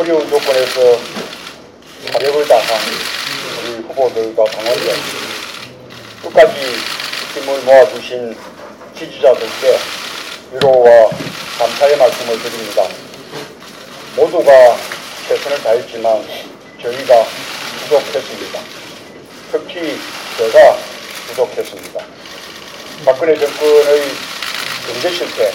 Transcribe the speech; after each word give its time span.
어려운 0.00 0.26
조건에서 0.30 0.98
사력을 2.10 2.48
다한 2.48 2.78
우리 3.60 3.82
후보들과 3.82 4.44
당원들 4.46 4.94
끝까지 6.22 6.54
힘을 7.34 7.60
모아주신 7.60 8.34
지지자들께 8.98 9.78
위로와 10.52 11.10
감사의 11.58 11.98
말씀을 11.98 12.42
드립니다. 12.42 12.84
모두가 14.16 14.78
최선을 15.28 15.62
다했지만 15.62 16.26
저희가 16.80 17.26
부족했습니다. 17.82 18.58
특히 19.52 20.00
제가 20.38 20.78
부족했습니다. 21.28 22.00
박근혜 23.04 23.38
정권의 23.38 24.02
경제 24.86 25.10
실패, 25.10 25.52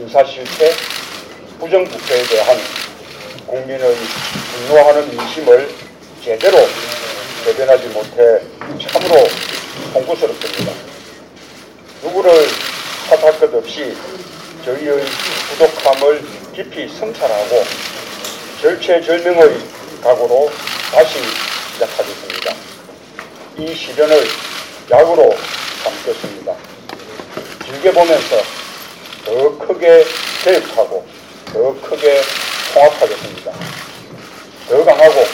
인사 0.00 0.24
실패, 0.24 0.74
부정부패에 1.60 2.22
대한 2.24 2.81
국민의 3.52 3.94
분노하는 4.66 5.10
민심을 5.10 5.68
제대로 6.24 6.56
대변하지 7.44 7.86
못해 7.88 8.40
참으로 8.80 9.28
송구스럽습니다. 9.92 10.72
누구를 12.02 12.32
탓할 13.10 13.38
것 13.38 13.54
없이 13.54 13.94
저희의 14.64 15.04
부족함을 15.50 16.22
깊이 16.54 16.88
성찰하고 16.98 17.62
절체절명의 18.62 19.60
각오로 20.02 20.50
다시 20.90 21.18
시작하겠습니다. 21.74 22.54
이 23.58 23.74
시련을 23.74 24.28
약으로 24.90 25.30
삼겠습니다. 25.84 26.54
길게 27.66 27.92
보면서 27.92 28.36
더 29.26 29.58
크게 29.58 30.06
개혁하고 30.42 31.04
더 31.52 31.80
크게 31.82 32.22
통합하겠습니다. 32.72 33.52
더 34.68 34.84
강하고 34.84 35.26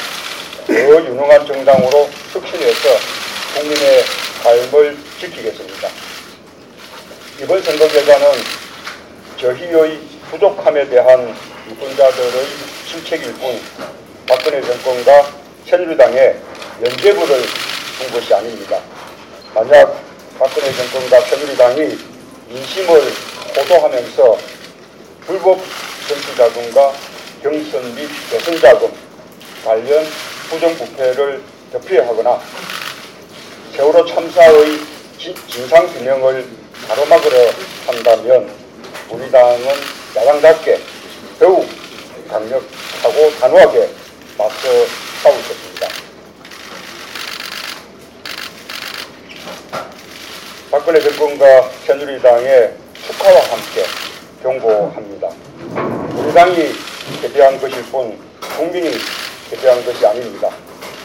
더 0.67 0.73
유능한 0.75 1.47
정당으로 1.47 2.11
혁신해서 2.33 2.89
국민의 3.55 4.05
삶을 4.43 4.99
지키겠습니다. 5.21 5.89
이번 7.41 7.63
선거 7.63 7.87
결과는 7.87 8.27
저희의 9.41 10.01
부족함에 10.31 10.89
대한 10.89 11.37
유권자들의 11.69 12.47
실책일 12.87 13.33
뿐 13.35 13.61
박근혜 14.27 14.61
정권과 14.61 15.33
새누리당에 15.67 16.35
면죄부를 16.81 17.43
준 17.99 18.13
것이 18.13 18.35
아닙니다. 18.35 18.81
만약 19.55 20.03
박근혜 20.39 20.73
정권과 20.73 21.21
새누리당이 21.21 21.99
민심을 22.49 23.13
호도하면서 23.57 24.39
불법 25.27 25.61
정치 26.09 26.37
자금과 26.37 26.93
경선 27.43 27.95
및 27.95 28.09
대선자금 28.31 28.93
관련 29.65 30.05
부정부패를 30.51 31.43
덮여하거나 31.73 32.41
세월호 33.77 34.07
참사의 34.07 34.79
진- 35.19 35.35
진상규명을 35.49 36.47
가로막으려 36.89 37.51
한다면 37.87 38.51
우리 39.11 39.31
당은 39.31 39.69
야당답게 40.17 40.81
더욱 41.39 41.67
강력하고 42.29 43.31
단호하게 43.41 43.89
맞서 44.37 44.69
싸우겠습니다. 45.23 45.89
박근혜 50.71 51.01
정권과 51.01 51.71
새누리당의 51.87 52.75
축하와 53.07 53.41
함께 53.51 53.85
경고합니다. 54.43 55.29
우리 56.17 56.35
당이 56.35 56.73
개표한 57.21 57.61
것일 57.61 57.83
뿐 57.85 58.19
국민이 58.57 58.91
개표한 59.51 59.85
것이 59.85 60.07
아닙니다. 60.07 60.51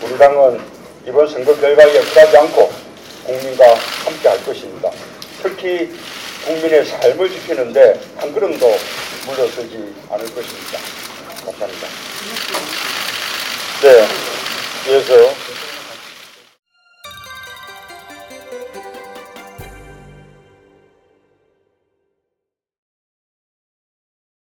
우리 0.01 0.17
당은 0.17 0.61
이번 1.07 1.27
선거 1.27 1.55
결과에 1.55 1.99
굴하지 1.99 2.37
않고 2.37 2.71
국민과 3.25 3.75
함께 4.05 4.27
할 4.27 4.43
것입니다. 4.45 4.89
특히 5.41 5.91
국민의 6.45 6.85
삶을 6.85 7.29
지키는데 7.29 7.99
한 8.17 8.33
걸음도 8.33 8.77
물러서지 9.25 9.93
않을 10.09 10.25
것입니다. 10.35 10.79
감사합니다. 11.45 11.87
네, 13.81 14.07
이어서 14.89 15.33